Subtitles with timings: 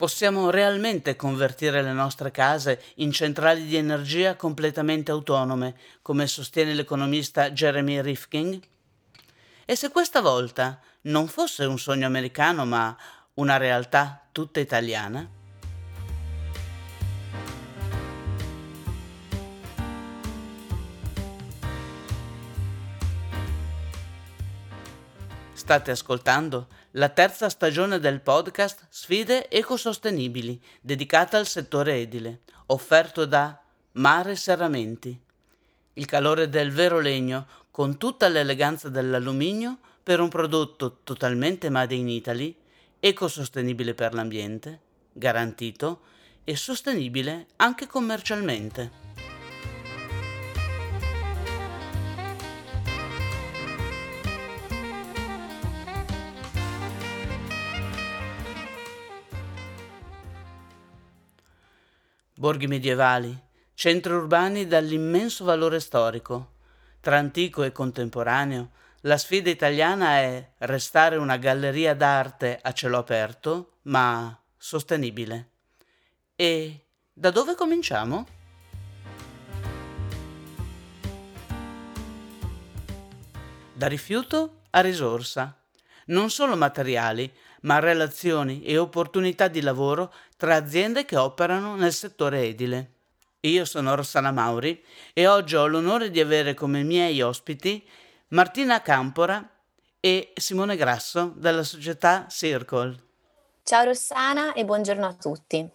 [0.00, 7.50] Possiamo realmente convertire le nostre case in centrali di energia completamente autonome, come sostiene l'economista
[7.50, 8.58] Jeremy Rifkin?
[9.66, 12.96] E se questa volta non fosse un sogno americano, ma
[13.34, 15.39] una realtà tutta italiana?
[25.70, 33.56] State ascoltando la terza stagione del podcast Sfide ecosostenibili, dedicata al settore edile, offerto da
[33.92, 35.16] Mare Serramenti.
[35.92, 42.08] Il calore del vero legno, con tutta l'eleganza dell'alluminio, per un prodotto totalmente made in
[42.08, 42.52] Italy,
[42.98, 44.80] ecosostenibile per l'ambiente,
[45.12, 46.00] garantito
[46.42, 49.09] e sostenibile anche commercialmente.
[62.40, 63.38] Borghi medievali,
[63.74, 66.52] centri urbani dall'immenso valore storico.
[66.98, 68.70] Tra antico e contemporaneo,
[69.02, 75.50] la sfida italiana è restare una galleria d'arte a cielo aperto, ma sostenibile.
[76.34, 78.26] E da dove cominciamo?
[83.74, 85.62] Da rifiuto a risorsa.
[86.06, 87.30] Non solo materiali,
[87.62, 92.92] ma relazioni e opportunità di lavoro tra aziende che operano nel settore edile.
[93.40, 97.86] Io sono Rossana Mauri e oggi ho l'onore di avere come miei ospiti
[98.28, 99.48] Martina Campora
[99.98, 103.08] e Simone Grasso della società Circle.
[103.62, 105.68] Ciao Rossana e buongiorno a tutti.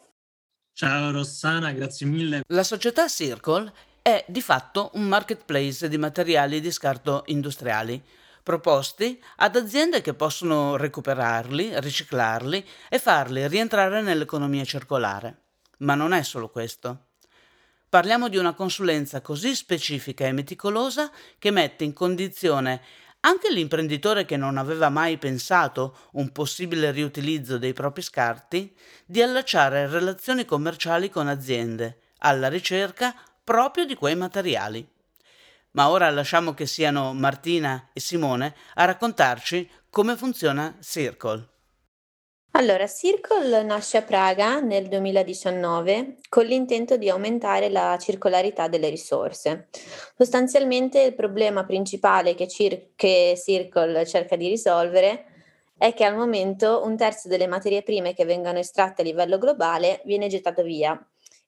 [0.73, 2.43] Ciao Rossana, grazie mille.
[2.47, 8.03] La società Circle è di fatto un marketplace di materiali di scarto industriali
[8.45, 15.45] proposti ad aziende che possono recuperarli, riciclarli e farli rientrare nell'economia circolare.
[15.79, 17.07] Ma non è solo questo.
[17.89, 22.81] Parliamo di una consulenza così specifica e meticolosa che mette in condizione
[23.21, 28.75] anche l'imprenditore che non aveva mai pensato un possibile riutilizzo dei propri scarti
[29.07, 34.87] di allacciare relazioni commerciali con aziende alla ricerca proprio di quei materiali
[35.75, 41.49] ma ora lasciamo che siano Martina e Simone a raccontarci come funziona Circle.
[42.51, 49.67] Allora, Circle nasce a Praga nel 2019 con l'intento di aumentare la circolarità delle risorse.
[50.17, 55.25] Sostanzialmente il problema principale che, Cir- che Circle cerca di risolvere
[55.77, 60.01] è che al momento un terzo delle materie prime che vengono estratte a livello globale
[60.05, 60.97] viene gettato via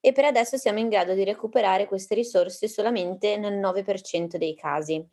[0.00, 5.04] e per adesso siamo in grado di recuperare queste risorse solamente nel 9% dei casi.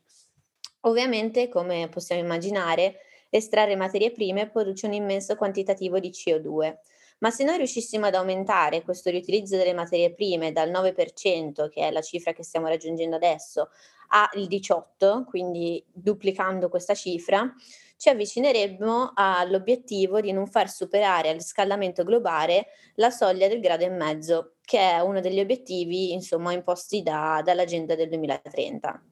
[0.81, 2.97] Ovviamente, come possiamo immaginare,
[3.29, 6.75] estrarre materie prime produce un immenso quantitativo di CO2,
[7.19, 11.91] ma se noi riuscissimo ad aumentare questo riutilizzo delle materie prime dal 9%, che è
[11.91, 13.69] la cifra che stiamo raggiungendo adesso,
[14.09, 17.51] al 18%, quindi duplicando questa cifra,
[17.97, 23.89] ci avvicineremmo all'obiettivo di non far superare al riscaldamento globale la soglia del grado e
[23.89, 29.03] mezzo, che è uno degli obiettivi insomma, imposti da, dall'agenda del 2030.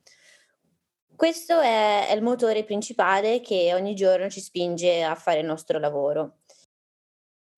[1.16, 5.80] Questo è, è il motore principale che ogni giorno ci spinge a fare il nostro
[5.80, 6.40] lavoro.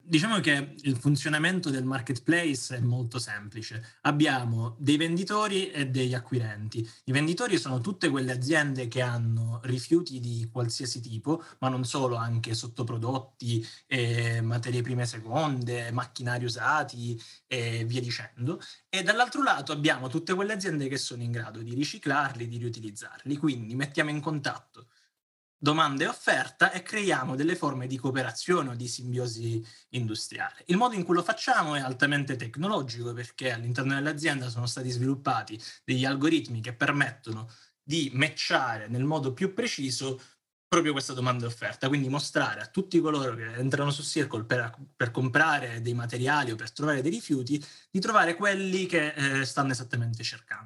[0.08, 3.98] Diciamo che il funzionamento del marketplace è molto semplice.
[4.02, 6.88] Abbiamo dei venditori e degli acquirenti.
[7.06, 12.18] I venditori sono tutte quelle aziende che hanno rifiuti di qualsiasi tipo, ma non solo,
[12.18, 18.62] anche sottoprodotti, eh, materie prime seconde, macchinari usati e via dicendo.
[18.90, 23.38] E dall'altro lato abbiamo tutte quelle aziende che sono in grado di riciclarli, di riutilizzarli.
[23.38, 24.86] Quindi mettiamo in contatto
[25.66, 30.62] domanda e offerta e creiamo delle forme di cooperazione o di simbiosi industriale.
[30.68, 35.60] Il modo in cui lo facciamo è altamente tecnologico perché all'interno dell'azienda sono stati sviluppati
[35.84, 37.50] degli algoritmi che permettono
[37.82, 40.22] di matchare nel modo più preciso
[40.68, 44.72] proprio questa domanda e offerta, quindi mostrare a tutti coloro che entrano su Circle per,
[44.96, 49.72] per comprare dei materiali o per trovare dei rifiuti, di trovare quelli che eh, stanno
[49.72, 50.65] esattamente cercando.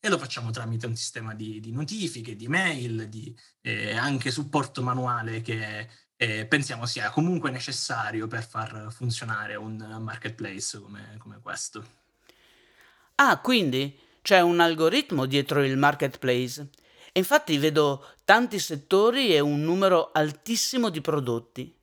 [0.00, 4.82] E lo facciamo tramite un sistema di, di notifiche, di mail, di eh, anche supporto
[4.82, 12.00] manuale che eh, pensiamo sia comunque necessario per far funzionare un marketplace come, come questo.
[13.16, 16.68] Ah, quindi c'è un algoritmo dietro il marketplace
[17.12, 21.74] infatti vedo tanti settori e un numero altissimo di prodotti.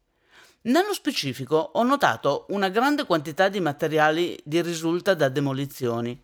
[0.62, 6.22] Nello specifico ho notato una grande quantità di materiali di risulta da demolizioni.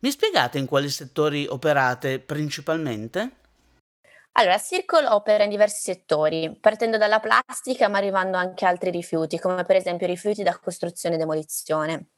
[0.00, 3.36] Mi spiegate in quali settori operate principalmente?
[4.32, 9.38] Allora, Circle opera in diversi settori, partendo dalla plastica ma arrivando anche a altri rifiuti,
[9.38, 12.10] come per esempio rifiuti da costruzione e demolizione.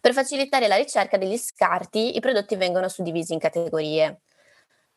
[0.00, 4.22] Per facilitare la ricerca degli scarti, i prodotti vengono suddivisi in categorie.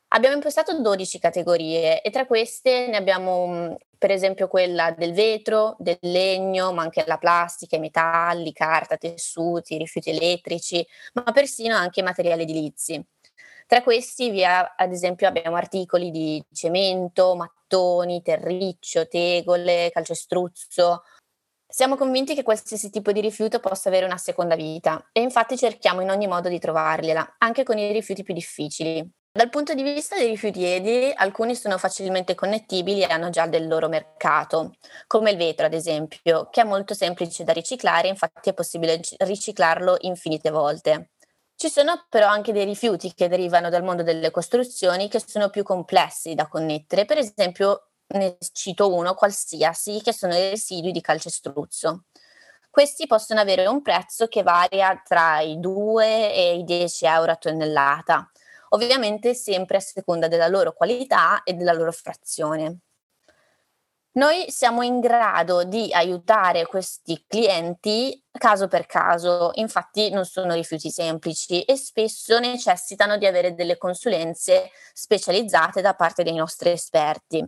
[0.10, 5.76] Abbiamo impostato 12 categorie e tra queste ne abbiamo mm, per esempio quella del vetro,
[5.80, 12.02] del legno, ma anche la plastica, i metalli, carta, tessuti, rifiuti elettrici, ma persino anche
[12.02, 13.04] materiali edilizi.
[13.68, 21.04] Tra questi via, ad esempio abbiamo articoli di cemento, mattoni, terriccio, tegole, calcestruzzo.
[21.68, 26.02] Siamo convinti che qualsiasi tipo di rifiuto possa avere una seconda vita e infatti cerchiamo
[26.02, 29.04] in ogni modo di trovargliela, anche con i rifiuti più difficili.
[29.38, 33.68] Dal punto di vista dei rifiuti edili, alcuni sono facilmente connettibili e hanno già del
[33.68, 34.76] loro mercato,
[35.08, 39.98] come il vetro ad esempio, che è molto semplice da riciclare, infatti è possibile riciclarlo
[40.00, 41.10] infinite volte.
[41.54, 45.64] Ci sono però anche dei rifiuti che derivano dal mondo delle costruzioni che sono più
[45.64, 52.06] complessi da connettere, per esempio ne cito uno qualsiasi, che sono i residui di calcestruzzo.
[52.70, 57.36] Questi possono avere un prezzo che varia tra i 2 e i 10 euro a
[57.36, 58.30] tonnellata
[58.76, 62.80] ovviamente sempre a seconda della loro qualità e della loro frazione.
[64.16, 70.90] Noi siamo in grado di aiutare questi clienti caso per caso, infatti non sono rifiuti
[70.90, 77.46] semplici e spesso necessitano di avere delle consulenze specializzate da parte dei nostri esperti.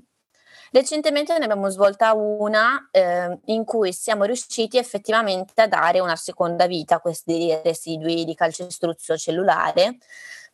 [0.71, 6.67] Recentemente ne abbiamo svolta una eh, in cui siamo riusciti effettivamente a dare una seconda
[6.67, 9.99] vita a questi residui di calcestruzzo cellulare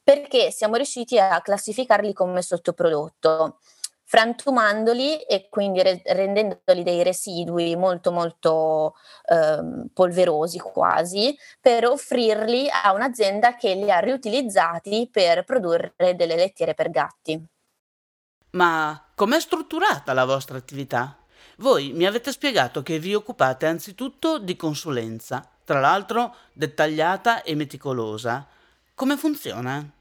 [0.04, 3.60] perché siamo riusciti a classificarli come sottoprodotto,
[4.04, 8.96] frantumandoli e quindi re- rendendoli dei residui molto molto
[9.26, 16.74] eh, polverosi quasi, per offrirli a un'azienda che li ha riutilizzati per produrre delle lettiere
[16.74, 17.44] per gatti.
[18.52, 21.18] Ma com'è strutturata la vostra attività?
[21.58, 28.48] Voi mi avete spiegato che vi occupate anzitutto di consulenza, tra l'altro dettagliata e meticolosa.
[28.96, 29.92] Come funziona?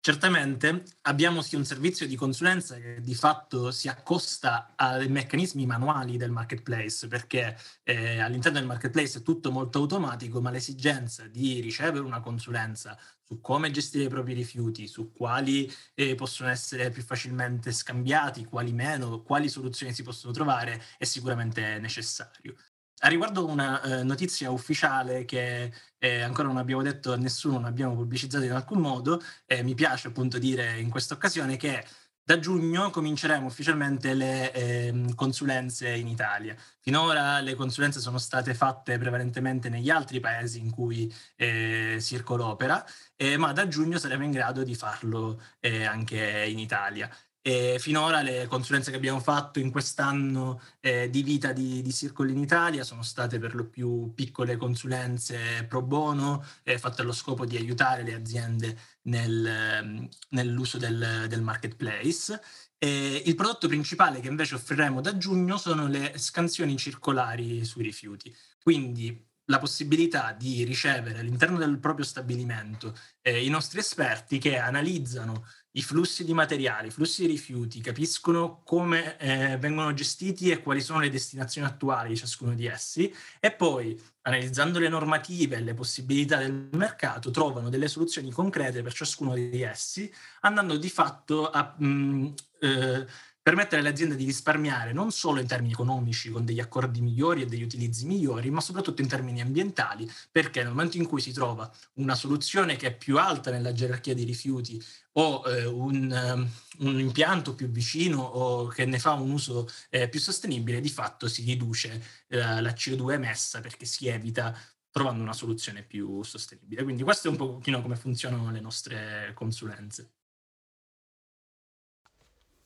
[0.00, 6.16] Certamente abbiamo sì un servizio di consulenza che di fatto si accosta ai meccanismi manuali
[6.16, 12.04] del marketplace, perché eh, all'interno del marketplace è tutto molto automatico, ma l'esigenza di ricevere
[12.04, 17.72] una consulenza su come gestire i propri rifiuti, su quali eh, possono essere più facilmente
[17.72, 22.56] scambiati, quali meno, quali soluzioni si possono trovare, è sicuramente necessario.
[23.04, 27.66] A riguardo una eh, notizia ufficiale che eh, ancora non abbiamo detto a nessuno, non
[27.66, 31.84] abbiamo pubblicizzato in alcun modo, eh, mi piace appunto dire in questa occasione che
[32.22, 36.56] da giugno cominceremo ufficialmente le eh, consulenze in Italia.
[36.80, 42.82] Finora le consulenze sono state fatte prevalentemente negli altri paesi in cui eh, Circle opera,
[43.16, 47.14] eh, ma da giugno saremo in grado di farlo eh, anche in Italia.
[47.46, 52.32] E finora le consulenze che abbiamo fatto in quest'anno eh, di vita di, di Circle
[52.32, 57.44] in Italia sono state per lo più piccole consulenze pro bono, eh, fatte allo scopo
[57.44, 62.40] di aiutare le aziende nel, nell'uso del, del marketplace.
[62.78, 68.34] E il prodotto principale che invece offriremo da giugno sono le scansioni circolari sui rifiuti.
[68.62, 75.46] Quindi la possibilità di ricevere all'interno del proprio stabilimento eh, i nostri esperti che analizzano
[75.76, 80.80] i flussi di materiali, i flussi di rifiuti, capiscono come eh, vengono gestiti e quali
[80.80, 85.74] sono le destinazioni attuali di ciascuno di essi e poi, analizzando le normative e le
[85.74, 91.74] possibilità del mercato, trovano delle soluzioni concrete per ciascuno di essi, andando di fatto a
[91.76, 92.26] mh, mm,
[92.60, 93.06] eh,
[93.44, 97.44] permettere alle aziende di risparmiare non solo in termini economici con degli accordi migliori e
[97.44, 101.70] degli utilizzi migliori, ma soprattutto in termini ambientali, perché nel momento in cui si trova
[101.96, 104.82] una soluzione che è più alta nella gerarchia dei rifiuti
[105.12, 110.08] o eh, un, um, un, impianto più vicino o che ne fa un uso eh,
[110.08, 114.58] più sostenibile, di fatto si riduce eh, la CO2 emessa perché si evita
[114.90, 116.82] trovando una soluzione più sostenibile.
[116.82, 120.12] Quindi questo è un pochino come funzionano le nostre consulenze.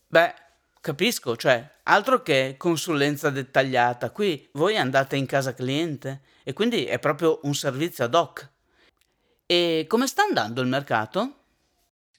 [0.06, 0.46] Beh,
[0.80, 4.10] Capisco, cioè, altro che consulenza dettagliata.
[4.10, 8.48] Qui voi andate in casa cliente e quindi è proprio un servizio ad hoc.
[9.44, 11.37] E come sta andando il mercato?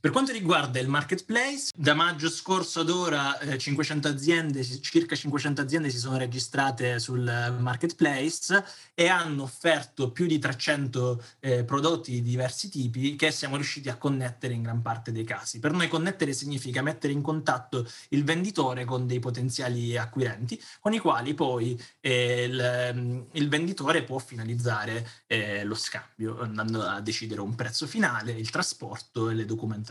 [0.02, 5.60] Per quanto riguarda il marketplace, da maggio scorso ad ora eh, 500 aziende, circa 500
[5.60, 7.22] aziende si sono registrate sul
[7.60, 8.64] marketplace
[8.94, 13.98] e hanno offerto più di 300 eh, prodotti di diversi tipi che siamo riusciti a
[13.98, 15.60] connettere in gran parte dei casi.
[15.60, 21.00] Per noi connettere significa mettere in contatto il venditore con dei potenziali acquirenti con i
[21.00, 27.54] quali poi eh, il, il, venditore può finalizzare eh, lo scambio andando a decidere un
[27.54, 29.88] prezzo finale, il trasporto e le documentazioni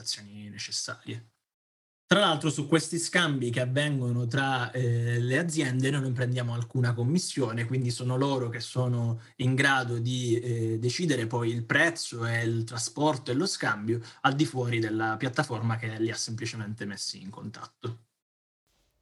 [0.51, 1.31] necessarie.
[2.09, 6.95] Tra l'altro su questi scambi che avvengono tra eh, le aziende noi non prendiamo alcuna
[6.95, 12.43] commissione, quindi sono loro che sono in grado di eh, decidere poi il prezzo e
[12.45, 17.21] il trasporto e lo scambio al di fuori della piattaforma che li ha semplicemente messi
[17.21, 17.99] in contatto.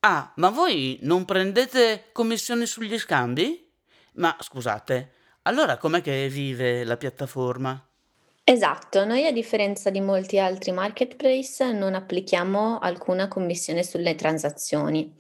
[0.01, 3.71] Ah, ma voi non prendete commissioni sugli scambi?
[4.15, 5.13] Ma scusate,
[5.43, 7.81] allora com'è che vive la piattaforma?
[8.49, 15.13] Esatto, noi a differenza di molti altri marketplace non applichiamo alcuna commissione sulle transazioni,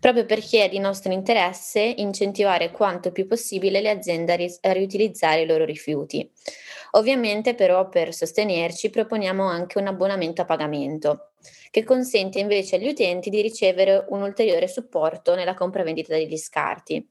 [0.00, 4.72] proprio perché è di nostro interesse incentivare quanto più possibile le aziende a, ri- a
[4.72, 6.28] riutilizzare i loro rifiuti.
[6.92, 11.30] Ovviamente però per sostenerci proponiamo anche un abbonamento a pagamento,
[11.70, 17.08] che consente invece agli utenti di ricevere un ulteriore supporto nella compravendita degli scarti.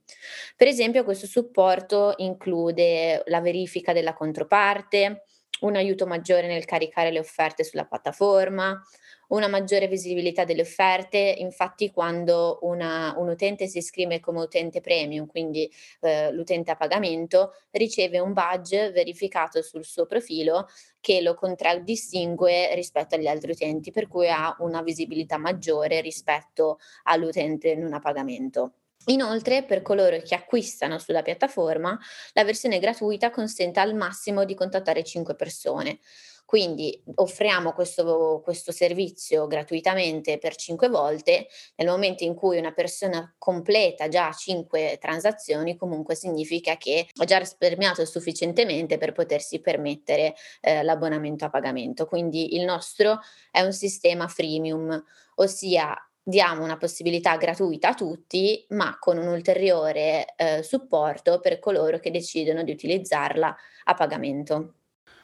[0.55, 5.23] Per esempio questo supporto include la verifica della controparte,
[5.63, 8.81] un aiuto maggiore nel caricare le offerte sulla piattaforma,
[9.29, 11.17] una maggiore visibilità delle offerte.
[11.37, 15.69] Infatti, quando una, un utente si iscrive come utente premium, quindi
[16.01, 20.67] eh, l'utente a pagamento, riceve un badge verificato sul suo profilo
[20.99, 27.75] che lo contraddistingue rispetto agli altri utenti, per cui ha una visibilità maggiore rispetto all'utente
[27.75, 28.73] non a pagamento.
[29.05, 31.97] Inoltre, per coloro che acquistano sulla piattaforma,
[32.33, 35.99] la versione gratuita consente al massimo di contattare 5 persone.
[36.45, 41.47] Quindi offriamo questo, questo, servizio gratuitamente per 5 volte.
[41.77, 47.39] Nel momento in cui una persona completa già 5 transazioni, comunque significa che ha già
[47.39, 52.05] risparmiato sufficientemente per potersi permettere eh, l'abbonamento a pagamento.
[52.05, 53.19] Quindi il nostro
[53.49, 55.03] è un sistema freemium,
[55.35, 61.99] ossia diamo una possibilità gratuita a tutti, ma con un ulteriore eh, supporto per coloro
[61.99, 64.75] che decidono di utilizzarla a pagamento.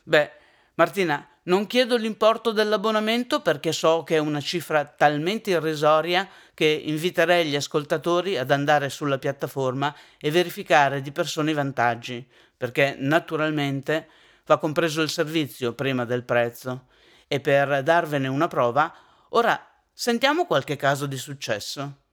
[0.04, 0.32] Beh,
[0.76, 7.48] Martina, non chiedo l'importo dell'abbonamento perché so che è una cifra talmente irrisoria che inviterei
[7.48, 12.26] gli ascoltatori ad andare sulla piattaforma e verificare di persona i vantaggi,
[12.56, 14.08] perché naturalmente
[14.46, 16.88] va compreso il servizio prima del prezzo.
[17.28, 18.94] E per darvene una prova,
[19.30, 19.69] ora
[20.02, 22.04] Sentiamo qualche caso di successo.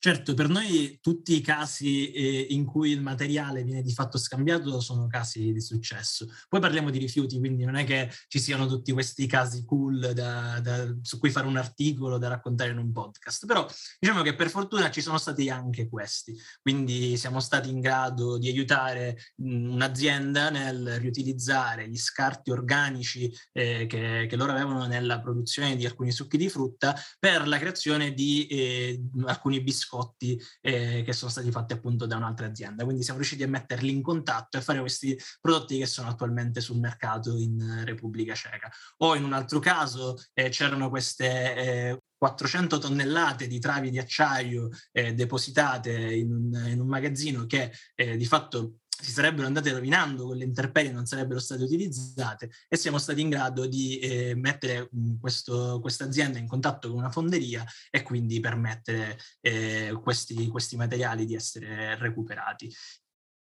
[0.00, 4.78] Certo, per noi tutti i casi eh, in cui il materiale viene di fatto scambiato
[4.78, 6.28] sono casi di successo.
[6.48, 10.60] Poi parliamo di rifiuti, quindi non è che ci siano tutti questi casi cool da,
[10.60, 13.66] da, su cui fare un articolo da raccontare in un podcast, però
[13.98, 18.46] diciamo che per fortuna ci sono stati anche questi, quindi siamo stati in grado di
[18.46, 25.74] aiutare mh, un'azienda nel riutilizzare gli scarti organici eh, che, che, loro avevano nella produzione
[25.74, 31.12] di alcuni succhi di frutta per la creazione di eh, alcuni biscotti biscotti eh, che
[31.12, 32.84] sono stati fatti appunto da un'altra azienda.
[32.84, 36.78] Quindi siamo riusciti a metterli in contatto e fare questi prodotti che sono attualmente sul
[36.78, 38.70] mercato in Repubblica Ceca.
[38.98, 44.68] O in un altro caso eh, c'erano queste eh, 400 tonnellate di travi di acciaio
[44.92, 50.26] eh, depositate in un, in un, magazzino che eh, di fatto si sarebbero andate rovinando
[50.26, 54.88] con le intemperie non sarebbero state utilizzate e siamo stati in grado di eh, mettere
[55.20, 61.34] questa azienda in contatto con una fonderia e quindi permettere eh, questi, questi materiali di
[61.34, 62.72] essere recuperati.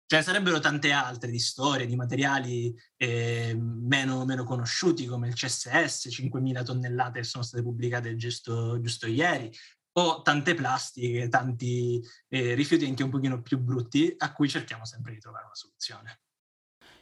[0.08, 5.34] Ce ne sarebbero tante altre di storie, di materiali eh, meno, meno, conosciuti come il
[5.34, 9.52] CSS, 5.000 tonnellate che sono state pubblicate giusto, giusto ieri,
[9.98, 15.14] o tante plastiche, tanti eh, rifiuti anche un pochino più brutti a cui cerchiamo sempre
[15.14, 16.20] di trovare una soluzione.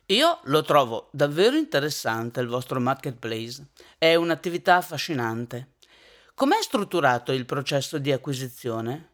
[0.08, 5.76] Io lo trovo davvero interessante il vostro marketplace, è un'attività affascinante.
[6.36, 9.12] Com'è strutturato il processo di acquisizione?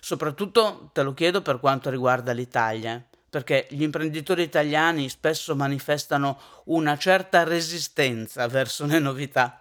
[0.00, 6.96] Soprattutto te lo chiedo per quanto riguarda l'Italia, perché gli imprenditori italiani spesso manifestano una
[6.96, 9.59] certa resistenza verso le novità.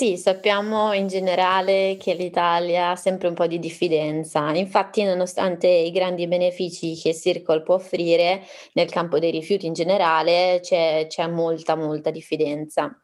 [0.00, 4.50] Sì, sappiamo in generale che l'Italia ha sempre un po' di diffidenza.
[4.54, 8.42] Infatti, nonostante i grandi benefici che Circle può offrire
[8.72, 12.98] nel campo dei rifiuti in generale, c'è, c'è molta, molta diffidenza.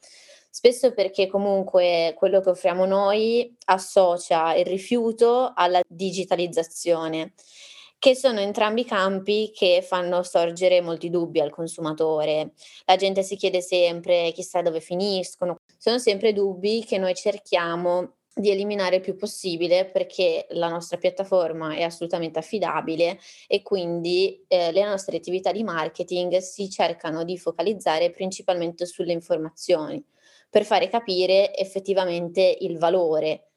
[0.48, 7.34] Spesso perché comunque quello che offriamo noi associa il rifiuto alla digitalizzazione
[8.06, 12.52] che sono entrambi campi che fanno sorgere molti dubbi al consumatore.
[12.84, 15.56] La gente si chiede sempre chissà dove finiscono.
[15.76, 21.75] Sono sempre dubbi che noi cerchiamo di eliminare il più possibile perché la nostra piattaforma
[21.75, 28.12] è assolutamente affidabile e quindi eh, le nostre attività di marketing si cercano di focalizzare
[28.12, 30.00] principalmente sulle informazioni
[30.48, 33.48] per fare capire effettivamente il valore.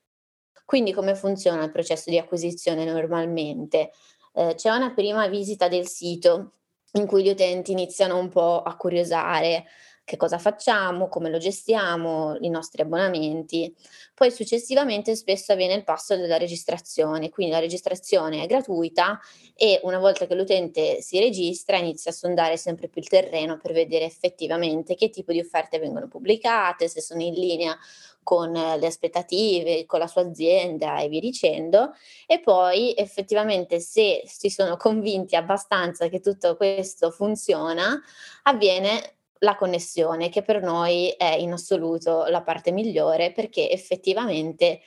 [0.65, 3.91] Quindi come funziona il processo di acquisizione normalmente?
[4.33, 6.53] Eh, c'è una prima visita del sito
[6.93, 9.65] in cui gli utenti iniziano un po' a curiosare,
[10.09, 13.71] che cosa facciamo, come lo gestiamo, i nostri abbonamenti.
[14.15, 19.19] Poi successivamente spesso avviene il passo della registrazione, quindi la registrazione è gratuita
[19.53, 23.71] e una volta che l'utente si registra inizia a sondare sempre più il terreno per
[23.71, 27.77] vedere effettivamente che tipo di offerte vengono pubblicate, se sono in linea
[28.23, 31.93] con le aspettative, con la sua azienda e via dicendo.
[32.25, 38.01] E poi effettivamente se si sono convinti abbastanza che tutto questo funziona,
[38.43, 44.81] avviene la connessione, che per noi è in assoluto la parte migliore perché effettivamente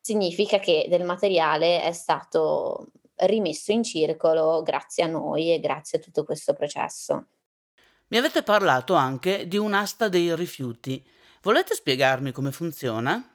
[0.00, 6.00] significa che del materiale è stato rimesso in circolo grazie a noi e grazie a
[6.00, 7.26] tutto questo processo.
[8.08, 11.02] Mi avete parlato anche di un'asta dei rifiuti.
[11.42, 13.30] Volete spiegarmi come funziona?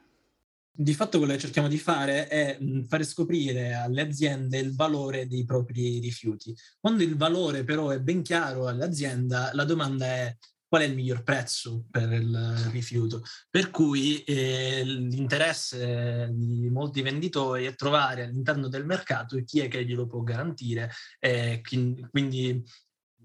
[0.71, 2.57] Di fatto quello che cerchiamo di fare è
[2.87, 6.55] fare scoprire alle aziende il valore dei propri rifiuti.
[6.79, 10.37] Quando il valore però è ben chiaro all'azienda, la domanda è
[10.69, 13.23] qual è il miglior prezzo per il rifiuto.
[13.49, 19.83] Per cui eh, l'interesse di molti venditori è trovare all'interno del mercato chi è che
[19.83, 22.63] glielo può garantire, eh, quindi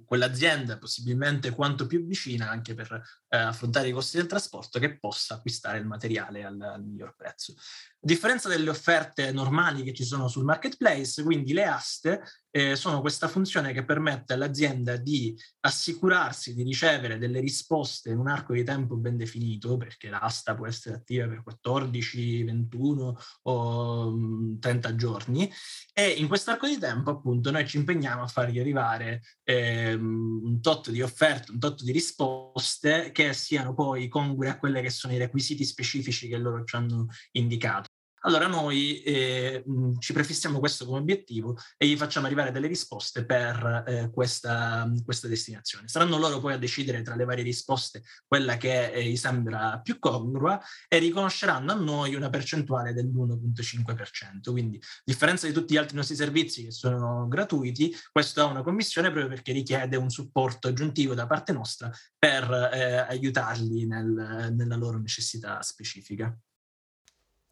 [0.04, 3.02] quell'azienda possibilmente quanto più vicina anche per
[3.34, 7.52] eh, affrontare i costi del trasporto che possa acquistare il materiale al, al miglior prezzo.
[7.52, 13.00] A differenza delle offerte normali che ci sono sul marketplace, quindi le aste eh, sono
[13.00, 18.62] questa funzione che permette all'azienda di assicurarsi di ricevere delle risposte in un arco di
[18.62, 24.14] tempo ben definito, perché l'asta può essere attiva per 14, 21 o
[24.60, 25.50] 30 mm, giorni,
[25.92, 30.60] e in questo arco di tempo appunto noi ci impegniamo a fargli arrivare eh, un
[30.60, 35.14] tot di offerte, un tot di risposte che siano poi congrue a quelli che sono
[35.14, 37.88] i requisiti specifici che loro ci hanno indicato.
[38.26, 39.62] Allora noi eh,
[39.99, 45.28] ci prefissiamo questo come obiettivo e gli facciamo arrivare delle risposte per eh, questa, questa,
[45.28, 45.88] destinazione.
[45.88, 49.99] Saranno loro poi a decidere tra le varie risposte quella che eh, gli sembra più
[49.99, 54.50] congrua e riconosceranno a noi una percentuale dell'1.5%.
[54.50, 58.63] Quindi, a differenza di tutti gli altri nostri servizi che sono gratuiti, questo ha una
[58.63, 64.76] commissione proprio perché richiede un supporto aggiuntivo da parte nostra per eh, aiutarli nel, nella
[64.76, 66.34] loro necessità specifica.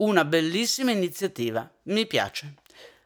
[0.03, 2.55] Una bellissima iniziativa, mi piace.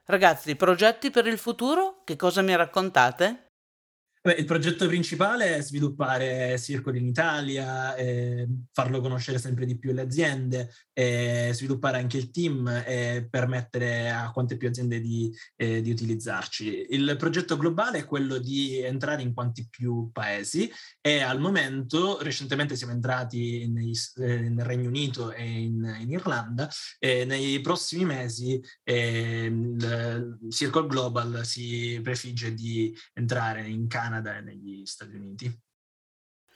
[0.05, 2.01] Ragazzi, progetti per il futuro?
[2.03, 3.46] Che cosa mi raccontate?
[4.35, 10.01] Il progetto principale è sviluppare Circoli in Italia, eh, farlo conoscere sempre di più le
[10.01, 15.91] aziende, eh, sviluppare anche il team e permettere a quante più aziende di, eh, di,
[15.91, 16.87] utilizzarci.
[16.89, 22.75] Il progetto globale è quello di entrare in quanti più paesi e al momento, recentemente
[22.75, 28.61] siamo entrati negli, eh, nel Regno Unito e in, in Irlanda e nei prossimi mesi
[28.83, 35.62] ehm, il Circle Global si prefigge di entrare in Canada Canada e negli Stati Uniti.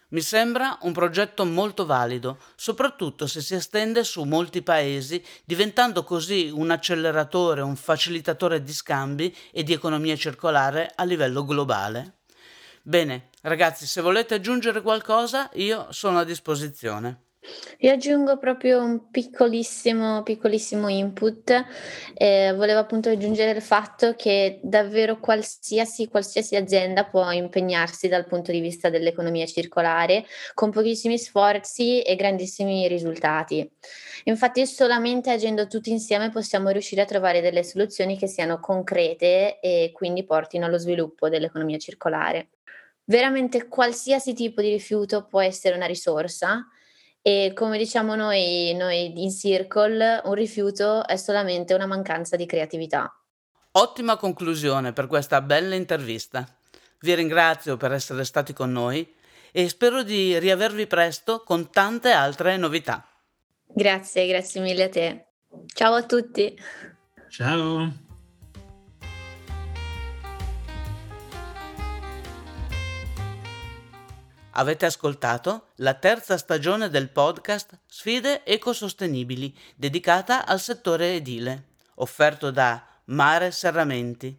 [0.09, 6.51] Mi sembra un progetto molto valido, soprattutto se si estende su molti paesi, diventando così
[6.53, 12.23] un acceleratore, un facilitatore di scambi e di economia circolare a livello globale.
[12.81, 17.29] Bene, ragazzi, se volete aggiungere qualcosa, io sono a disposizione.
[17.79, 21.65] Io aggiungo proprio un piccolissimo, piccolissimo input.
[22.13, 28.51] Eh, volevo appunto aggiungere il fatto che davvero qualsiasi, qualsiasi azienda può impegnarsi dal punto
[28.51, 33.67] di vista dell'economia circolare con pochissimi sforzi e grandissimi risultati.
[34.25, 39.89] Infatti solamente agendo tutti insieme possiamo riuscire a trovare delle soluzioni che siano concrete e
[39.91, 42.49] quindi portino allo sviluppo dell'economia circolare.
[43.05, 46.67] Veramente qualsiasi tipo di rifiuto può essere una risorsa
[47.21, 53.15] e come diciamo noi, noi in Circle, un rifiuto è solamente una mancanza di creatività.
[53.73, 56.47] Ottima conclusione per questa bella intervista.
[56.99, 59.15] Vi ringrazio per essere stati con noi
[59.51, 63.05] e spero di riavervi presto con tante altre novità.
[63.67, 65.25] Grazie, grazie mille a te.
[65.73, 66.57] Ciao a tutti.
[67.29, 68.09] Ciao.
[74.53, 82.85] Avete ascoltato la terza stagione del podcast Sfide ecosostenibili dedicata al settore edile, offerto da
[83.05, 84.37] Mare Serramenti.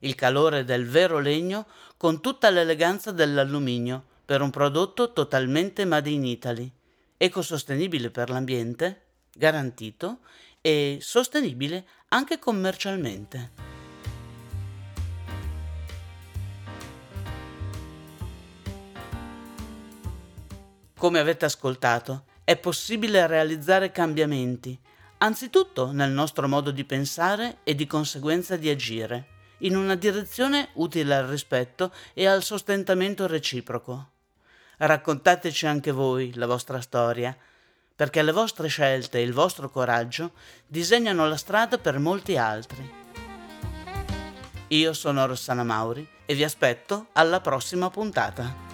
[0.00, 6.24] Il calore del vero legno con tutta l'eleganza dell'alluminio per un prodotto totalmente made in
[6.24, 6.70] Italy,
[7.16, 10.18] ecosostenibile per l'ambiente, garantito
[10.60, 13.63] e sostenibile anche commercialmente.
[21.04, 24.80] Come avete ascoltato, è possibile realizzare cambiamenti,
[25.18, 29.26] anzitutto nel nostro modo di pensare e di conseguenza di agire,
[29.58, 34.12] in una direzione utile al rispetto e al sostentamento reciproco.
[34.78, 37.36] Raccontateci anche voi la vostra storia,
[37.94, 40.32] perché le vostre scelte e il vostro coraggio
[40.66, 42.92] disegnano la strada per molti altri.
[44.68, 48.73] Io sono Rossana Mauri e vi aspetto alla prossima puntata.